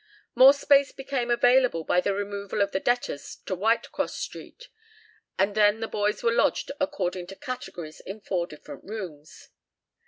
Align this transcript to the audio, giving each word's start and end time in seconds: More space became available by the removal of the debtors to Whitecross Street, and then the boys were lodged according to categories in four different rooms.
More 0.33 0.53
space 0.53 0.91
became 0.91 1.29
available 1.29 1.83
by 1.83 2.01
the 2.01 2.11
removal 2.15 2.63
of 2.63 2.71
the 2.71 2.79
debtors 2.79 3.35
to 3.45 3.55
Whitecross 3.55 4.15
Street, 4.17 4.67
and 5.37 5.53
then 5.53 5.79
the 5.79 5.87
boys 5.87 6.23
were 6.23 6.33
lodged 6.33 6.71
according 6.79 7.27
to 7.27 7.35
categories 7.35 7.99
in 7.99 8.19
four 8.19 8.47
different 8.47 8.83
rooms. 8.83 9.49